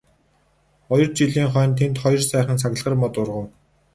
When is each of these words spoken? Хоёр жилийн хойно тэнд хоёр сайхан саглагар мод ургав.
Хоёр 0.87 1.09
жилийн 1.17 1.49
хойно 1.53 1.75
тэнд 1.79 1.95
хоёр 2.03 2.21
сайхан 2.29 2.57
саглагар 2.61 2.95
мод 2.99 3.13
ургав. 3.21 3.45